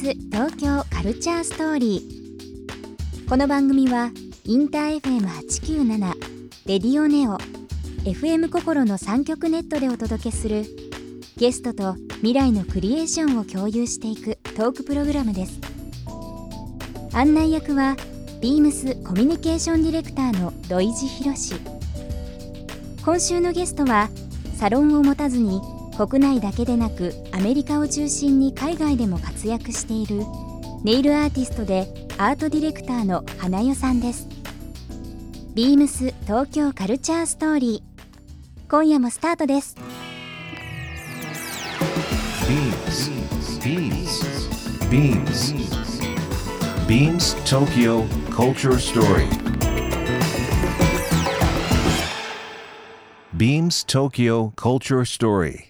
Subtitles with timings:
[0.00, 3.28] ス東京カルチャーストーリー。
[3.28, 4.10] この番組は
[4.44, 6.14] インター FM897
[6.64, 7.36] レディオネオ
[8.04, 10.64] FM 心の3極ネットでお届けする
[11.36, 15.60] ゲストと未来のクリエーションを共有していくトークプログラムです。
[17.12, 17.94] 案内役は
[18.40, 21.60] ビームスコミュニケーションディレクターの土井博。
[23.04, 24.08] 今週のゲストは
[24.56, 25.60] サロンを持たずに
[26.06, 30.24] 国内だけでなくアメリカを中心に海外でも活躍している
[30.82, 34.26] ネイルアーティストでアートディレクターの花代さんです
[35.54, 39.76] ビームス東京カルチャーストーリー今夜もスタートです
[43.60, 44.22] Beams.
[44.88, 46.00] Beams.
[46.88, 49.28] Beams Tokyo Culture Story.
[53.36, 55.69] Beams Tokyo Culture Story.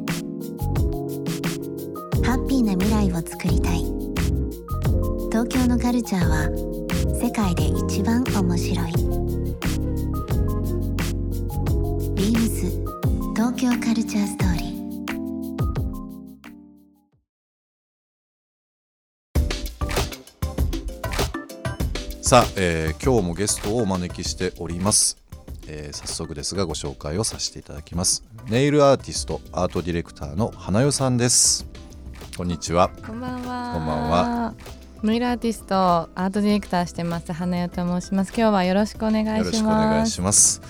[3.13, 3.83] を作りたい。
[5.31, 6.49] 東京のカルチャーは
[7.21, 8.91] 世界で一番面白い。
[12.15, 12.69] ビームス
[13.35, 14.71] 東京カルチャーストーリー。
[22.21, 25.17] さあ、えー今日もゲストをお招きしております、
[25.67, 28.23] えー早速ですがご紹介をさせていただきます。
[28.49, 31.70] ネイルアーティストアートディレクターの花代さんです。
[32.37, 33.73] こんにちはこんばんは。
[33.73, 34.53] こんばんは。
[35.03, 38.29] ネイルアーティスト、アートディレクターしてます花代と申します。
[38.29, 39.37] 今日はよろしくお願いします。
[39.39, 40.61] よろしくお願いします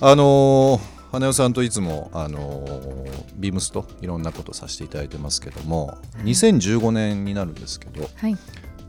[0.00, 8.36] あのー花代さんといつも、あのービームスといろんなことさせていただいてますけども、2015年になるんですけどはい。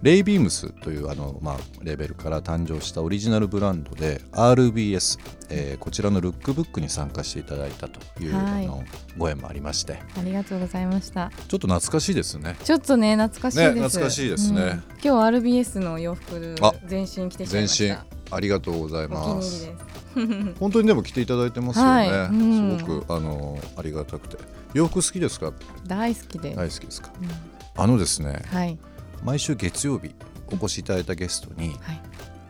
[0.01, 8.83] レイビームスというあの、まあ、レベルから誕生したオリジナルブランドで RBS、えーこちらのルックブックに参加していただいたという、はいあの
[9.17, 11.29] ご縁もありましてありがとうございました。
[11.49, 12.55] ちょっと懐かしいですね。
[12.63, 13.73] ちょっとね懐かしいです。
[13.75, 17.91] ね懐かしいですねうん今日 RBS の洋服あ全身着て全身。
[18.31, 19.69] ありがとうございます。
[20.59, 21.89] 本当にでも着ていただいてますよね。
[21.89, 24.37] はいうんすごくあのありがたくて
[24.73, 25.51] 洋服好きですか？
[25.87, 26.55] 大好きです。
[26.55, 27.11] 大好きですか？
[27.21, 27.29] うん
[27.75, 28.77] あのですねはい
[29.23, 30.13] 毎週月曜日
[30.51, 32.01] お越しいただいたゲストにはい。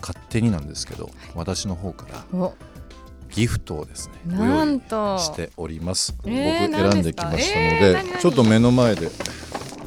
[0.02, 2.54] 勝手になんですけど私の方からお。
[3.30, 9.10] ギフトをですねごな用意んとしております、えー僕選んできましたの何で、ちょっと目の前で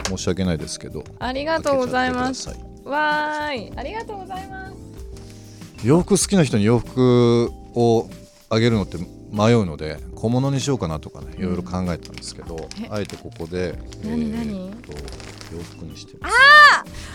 [0.07, 2.51] 申し訳ないですけどありがとうございます。
[2.85, 3.73] わーい。
[3.77, 4.75] ありがとうございます。
[5.85, 8.09] い洋服好きな人に洋服を
[8.51, 8.99] あげるのって
[9.33, 12.89] 迷うので小物にしようかなとかねいろいろ考えたんですけど、え。
[12.91, 14.71] あえてここで何何？
[14.71, 16.35] ーっと洋服にしてます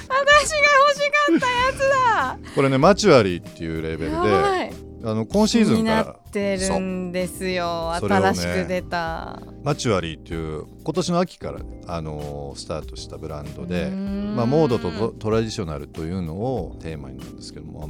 [0.08, 0.58] 私が
[0.88, 2.52] 欲しかったやつだ。
[2.56, 4.88] これねマチュアリーっていうレベルで。
[5.04, 7.94] あの今シーズンになからってるんですよ。
[7.94, 17.90] 新しく出た、マチュアリーっていう今年の秋から、あのースタートしたブランドでまあ、モードとトトラディショナルというのをテーマになんですけども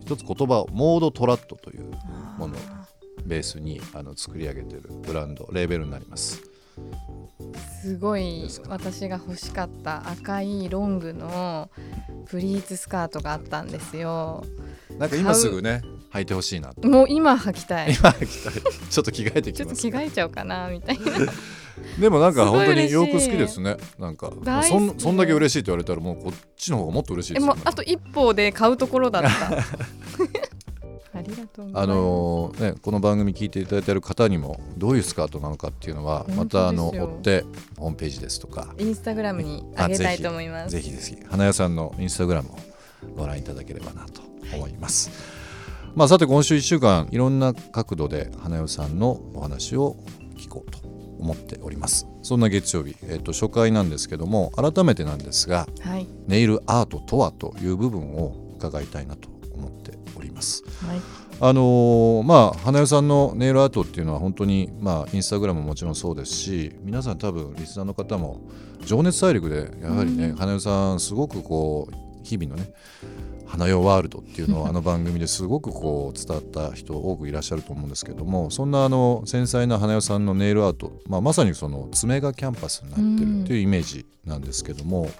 [0.00, 1.90] 一つ言葉をモードトラットという
[2.38, 2.58] ものを
[3.24, 6.42] ベースにあの作り上げてるブランドレーベルになります
[7.88, 11.70] すごい私が欲しかった赤いロングの
[12.26, 14.44] プリーツスカートがあったんですよ。
[14.98, 15.80] なんか今すぐね
[16.12, 16.86] 履いてほしいなと。
[16.86, 17.94] もう今履きたい。
[17.94, 18.52] 今履きたい。
[18.90, 21.04] ちょっと着替えてちょっときます着替えちゃおうかなみたいな。
[21.98, 23.78] でもなんか本当に洋服好きですね。
[23.98, 24.32] なんか
[24.68, 27.58] そんそんだけ嬉しいって言われたらもうこっちの方がもっと嬉しいえですよね。
[27.58, 29.30] もうあと一歩で買うところだった
[31.18, 37.44] ありがとうあのーね、この番組聞いていただいている方にもどういうスカートなのかっていうのはまたあの追って
[37.76, 40.70] ホームページですとかインスタグラムにあげたいと思います。
[40.70, 41.18] ぜひぜひ。
[41.28, 42.58] 花屋さんのインスタグラムを
[43.16, 44.22] ご覧いただければなと
[44.54, 45.10] 思います、
[45.94, 49.96] まあさて今週1週間いろんな角度で花屋さんのお話を
[50.36, 50.78] 聞こうと
[51.18, 52.06] 思っております。
[52.22, 56.06] そんな月曜日、えっと初回なんですけども改めてなんですがはい。
[56.28, 60.64] ネイルアートとはという部分を伺いたいなと思っております。
[60.86, 61.00] はい。
[61.40, 68.40] あのーまあ花代さんのネイルアートっていうのは本当にまあインスタグラムももちろんそうですし皆さん多分リスナーの方も
[68.84, 70.36] 情熱大陸でやはりね、うん。
[70.36, 72.72] 花代さんすごくこう日々のね
[73.46, 85.10] 花代ワールドっていうのをあの番組ですごくこう伝わった人多くいらっしゃると思うんですけどもそんなあの繊細な花代さんのネイルアート、まあ、まさにその爪がキャンパスになってるっていうイメージなんですけども、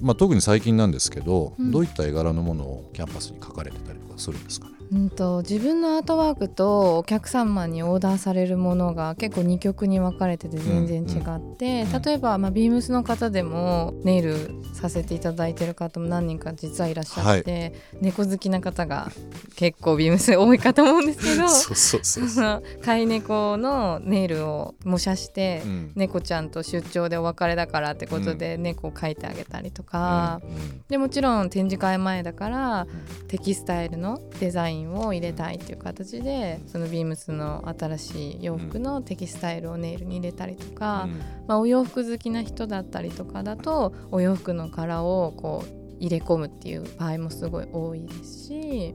[0.00, 4.75] まあ、特に最近なんですけど、どういった絵柄のものをキャンパスに描かれてたりとかするんですかね？
[4.92, 12.02] うんと自分のアートワークとお客様にオーダーされるものが結構2曲に分かれてて全然違って、うんうん。
[12.02, 19.10] 例えば、まあ、ビームスの方でもネイルさせていただいてる方も何人か実はいらっしゃって、猫好きな方が
[19.56, 25.92] 結構ビームス多いかと思うんですけど そうそうそうそ の飼い猫のネイルを模写して、うん。
[25.96, 30.40] 猫ちゃんと出張でお別れだからってことで猫を描いてあげたりとか、
[30.88, 32.86] でもちろん展示会前だから
[33.28, 41.08] テキスタイルのデザインを入れたいっていう形でそのビームスの新しい洋服のテキスタイルをネイルに入れたりとか、
[41.46, 48.94] まあ、お洋服好きな人だったりとかだとお洋服の柄をこう入れ込むっていう場合もすごい多いですし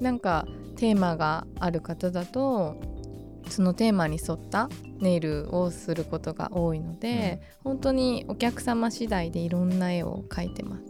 [0.00, 2.80] なんかテーマがある方だと
[3.48, 4.68] そのテーマに沿った
[4.98, 10.82] ネイルをすることが多いので、本当にお客様次第でいろんな絵を描いてます。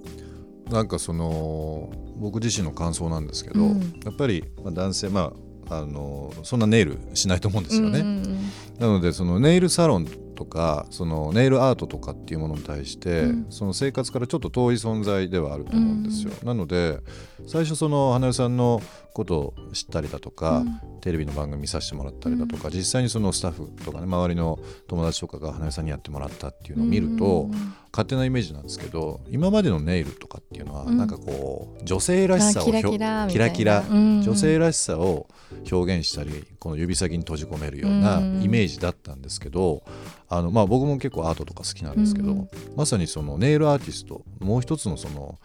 [0.73, 4.01] なんかその僕自身の感想なんですけど、うん。
[4.05, 5.33] やっぱりまあ男性ま
[5.69, 8.01] ああのそんなネイルしないと思うんですよね。
[8.01, 8.39] うんうんうん。
[8.79, 13.47] なのでそのネイルサロンとかそのネイルアートとかっていうものに対して、うん。
[13.51, 16.33] その生活からちょっと遠い存在ではあると思うんですよ。
[16.43, 16.99] なので
[17.47, 18.81] 最初その花代さんの
[19.13, 21.01] ことを知ったりだとか、うん。
[21.03, 24.59] テレビの番組見させてもらったりだとか、実際にそのスタッフとかね周りの
[24.89, 30.97] 友達とかが花代さんにやってもらったっていうのを見ると、うんうん勝手なイメージなんですけど今までのネイルとかっていうのは、うん。
[30.97, 33.85] なんかこう女性らしさをキラキラキラキラ。
[33.91, 35.29] 女性らしさを
[35.71, 38.43] 表現したりこの指先に閉じ込めるようなうん。
[38.43, 39.83] イメージだったんですけど、
[40.29, 45.39] あのまあ、僕も結構アートとか好きなんですけど、まさにそのネイルアーティストもう一つのその、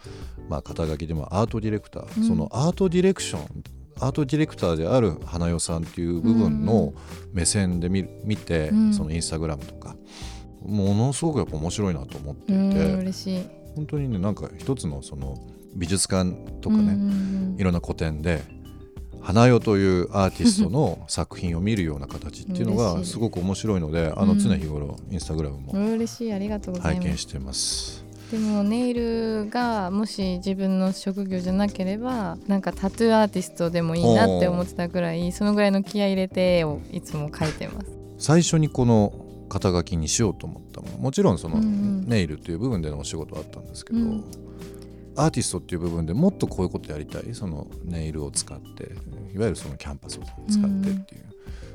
[0.48, 2.28] まあ、肩書きでもアートディレクター、うん。
[2.28, 3.64] そのアートディレクション
[4.00, 6.94] アートディレクターである花代さんっていう部分の
[7.34, 8.94] 目線で見る見て、うん。
[8.94, 9.96] そのインスタグラムとか
[10.68, 13.44] ものすごくやっぱ面白いなと思っていて、うん嬉しい。
[13.76, 15.38] 本当にねなんか一つのその
[15.76, 16.32] 美術館
[16.62, 18.42] とかね、いろんな個展で
[19.22, 25.64] 花代というアーティストの作品を見るような形っていうのがすごく面白いのであのうん常日頃インスタグラムうん。
[25.64, 27.06] も嬉しいありがとうございます。
[27.06, 28.06] 拝見してます。
[28.32, 37.88] でもネイルがもし自分の職業じゃなければなんかタトゥーアーティストでもいいなって思ってたぐらいそのぐらいの気合い入れて絵をいつも描いてます。
[38.18, 39.14] 最初にこの
[39.48, 44.24] 肩書きにしようと思ったもちろんそのネイルという部分でのお仕事はあったんですけど、うん。
[45.16, 47.34] アーティストっていう部分でもっとこういうことやりたい。
[47.34, 48.92] そのネイルを使って
[49.34, 51.26] いわゆるそのキャンパスを使ってっていう、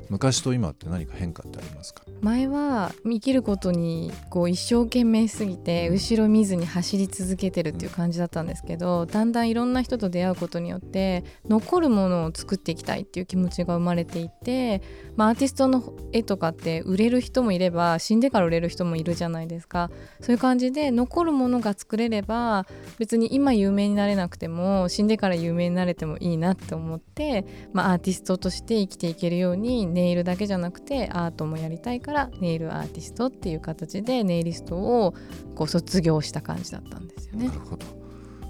[0.09, 2.03] 昔と今って何か変化ってありますか？
[2.21, 14.81] 前は生きることにこう一生懸命すぎて後ろ見ずに走り続けてるっていう感じだったんですけどだんだんいろんな人と出会うことによって残るものを作っていきたいっていう気持ちが生まれていて、
[15.15, 19.89] まあ、アーティストの絵とかって売れる人もいれば死んでから売れる人もいるじゃないですか。
[20.21, 22.65] そういう感じで残るものが作れれば
[22.99, 35.13] 別に今有名になれなくても死んでから有名になれてもいいなって思って、まあ、アーティストとして生きていけるようにネイルだけじゃなくてアートもやりたいからネイルアーティストっていう形でネイリストを
[35.55, 37.47] こう卒業した感じだったんですよね。
[37.47, 37.53] な。
[37.53, 37.85] るほど。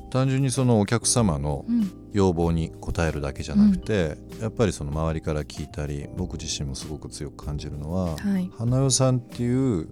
[0.10, 2.04] 単純にそのお客様のうん。
[2.14, 8.50] 要望に応えるだけじゃなくて、やっぱりその周りから聞いたり僕自身もすごく強く感じるのは、はい。
[8.56, 9.90] 花代さんっていう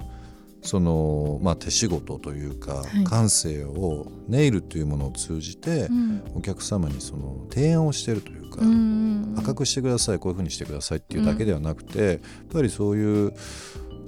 [0.62, 3.04] その、まあ、手仕事というか、はい。
[3.04, 6.24] 感性をネイルというものを通じて、うん。
[6.36, 12.20] お客様にその提案をしてるというか、うんうん赤くしてくださいこういうふうにしてくださいっていうだけではなくて、やっ
[12.52, 13.34] ぱりそういう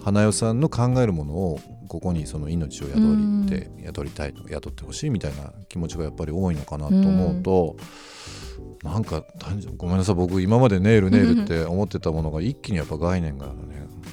[0.03, 7.77] 花代さんの考えるものをここにその命を宿りって、宿りたいと雇ってほしいみたいな気持ちがやっぱり多いのかなと思うと、
[8.83, 9.23] なんか
[9.77, 13.53] ごめんなさい僕今までネイルネイルって思ってたものが一気にやっぱ概念がね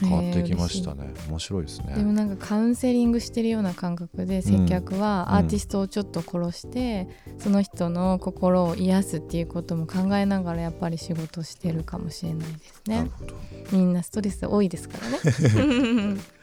[0.01, 1.95] 変わってきましたね、面白いですね。
[1.95, 12.97] でもなんかカウンセリングしてるような感覚で接客はアーティストをちょっと殺して、その人の心を癒すっていうことも考えながらやっぱり仕事してるかもしれないですね。
[12.97, 13.11] なる。
[13.11, 13.35] ほど。
[13.73, 16.17] みんなストレス多いですからね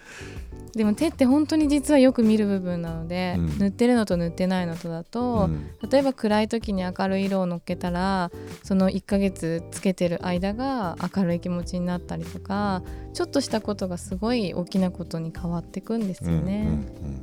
[0.77, 3.57] でも手って本当に実はよく見る部分なので、うん。
[3.57, 5.69] 塗ってるのと塗ってないのとだと、うん。
[5.89, 8.31] 例えば暗い時に明るい色を乗っけたら
[8.63, 12.83] その1ヶ月つけてる間が明るい気持ちになったりとか
[13.13, 16.67] ちょっとしたことがすごい大きなことに変わってくんですよね。
[16.67, 17.21] うんうんうん。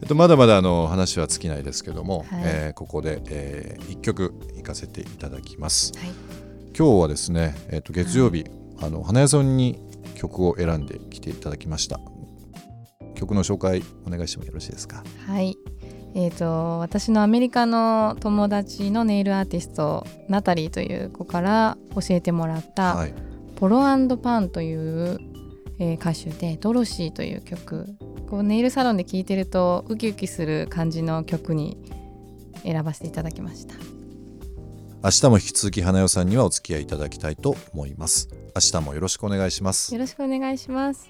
[0.00, 2.42] えっと、まだまだあの話は尽きないですけども、はい。
[2.44, 5.92] えーここで、え1曲いかせていただきます。
[5.98, 6.10] はい。
[6.76, 8.46] 今日はですね、えっと、月曜日、
[8.80, 9.78] あの花屋さんに
[10.22, 11.98] 曲を選んできていただきました。
[13.16, 15.02] 曲の紹介お願いしてもよろしいですか？
[15.26, 15.58] はい
[16.14, 23.14] えーと、私のアメリカの友達のネイルアーティストナタリーという子から教えてもらった「はい、
[23.56, 23.80] ポロ
[24.18, 25.18] パン」という、
[25.78, 27.86] えー、歌手で「ドロシー」という曲
[28.28, 31.78] こうネイルサロンで聴いてるとウキウキする感じの曲に
[32.62, 33.74] 選ばせていただきました
[35.04, 38.28] 明日も引き続き花代さんにはお付き合いいただきたいと思います。
[38.54, 39.92] 明日もよろしくお願いします。
[39.92, 41.08] よろしくお願いします。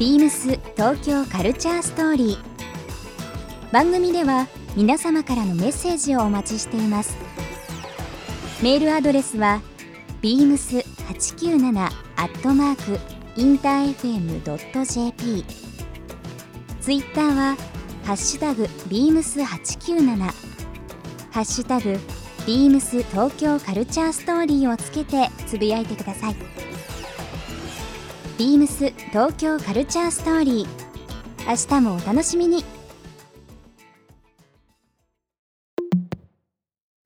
[0.00, 3.72] ビームス東京カルチャーストーリー。
[3.72, 7.16] 番組では皆様からのメッセージをお待ちしています。
[8.60, 9.60] メールアドレスは
[10.22, 11.84] beams897
[12.16, 12.98] アットマー
[13.36, 15.44] クインター FM.jp
[16.80, 17.56] ツイッターは
[18.02, 20.47] ハッシュタグ beams897
[21.38, 21.96] ハッシュタグ
[22.48, 26.36] beams 東京カルチャーストーリーをつけてつぶやいてください。
[28.36, 30.68] ビームス東京カルチャーストーリー。
[31.48, 32.64] 明日もお楽しみに。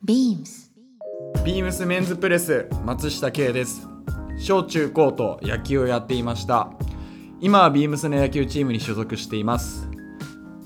[0.02, 0.72] ビームス。
[1.44, 3.86] ビームスメンズプレス松下圭です。
[4.38, 6.72] 小中高と野球をやっていました。
[7.38, 9.91] 今はビームスの野球チームに所属しています。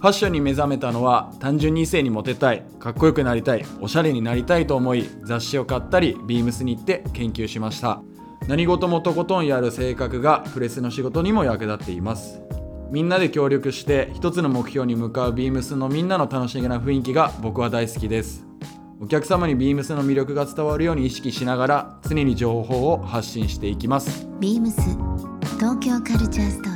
[0.07, 8.01] ファッションに目覚めたのは単純に異性にモテたいかっこよくなりたいおしゃれになりたいと思い雑誌を買ったりビームスに行って研究しました。
[8.47, 12.41] 何事もとことんやる性格がプレスの仕事にも役立っています。
[12.93, 18.47] みんなで協力して一つの目標に向かうビームスのみんなの楽しげな雰囲気が僕は大好きです。
[19.01, 24.29] お客様にビームスの魅力が伝わるように意識しながら常に情報を発信していきます。
[24.39, 24.83] ビームス
[25.57, 26.76] 東京カルチャーストー